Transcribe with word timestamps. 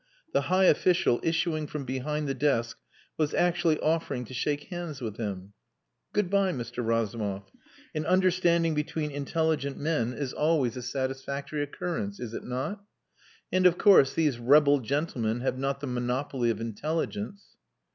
The 0.33 0.49
high 0.49 0.63
official, 0.63 1.19
issuing 1.21 1.67
from 1.67 1.85
behind 1.85 2.27
the 2.27 2.33
desk, 2.33 2.79
was 3.17 3.35
actually 3.35 3.79
offering 3.81 4.25
to 4.25 4.33
shake 4.33 4.63
hands 4.69 4.99
with 4.99 5.17
him. 5.17 5.53
"Good 6.11 6.27
bye, 6.27 6.51
Mr 6.53 6.83
Razumov. 6.83 7.51
An 7.93 8.07
understanding 8.07 8.73
between 8.73 9.11
intelligent 9.11 9.77
men 9.77 10.13
is 10.13 10.33
always 10.33 10.75
a 10.75 10.81
satisfactory 10.81 11.61
occurrence. 11.61 12.19
Is 12.19 12.33
it 12.33 12.43
not? 12.43 12.83
And, 13.51 13.67
of 13.67 13.77
course, 13.77 14.15
these 14.15 14.39
rebel 14.39 14.79
gentlemen 14.79 15.41
have 15.41 15.59
not 15.59 15.81
the 15.81 15.85
monopoly 15.87 16.49
of 16.49 16.59
intelligence." 16.59 17.49